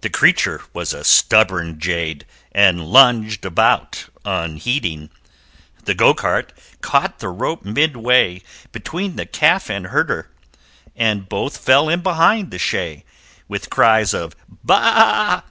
The 0.00 0.08
creature 0.08 0.62
was 0.72 0.94
a 0.94 1.04
stubborn 1.04 1.78
jade 1.78 2.24
And 2.52 2.86
lunged 2.86 3.44
about, 3.44 4.08
unheeding 4.24 5.10
The 5.84 5.94
Go 5.94 6.14
cart 6.14 6.54
caught 6.80 7.18
the 7.18 7.28
rope 7.28 7.66
midway 7.66 8.40
Between 8.72 9.16
the 9.16 9.26
Calf 9.26 9.68
and 9.68 9.88
Herder, 9.88 10.30
And 10.96 11.28
both 11.28 11.58
fell 11.58 11.90
in 11.90 12.00
behind 12.00 12.50
the 12.50 12.58
shay 12.58 13.04
With 13.46 13.68
cries 13.68 14.14
of 14.14 14.34
"Ba 14.48 14.72
a!" 14.74 15.44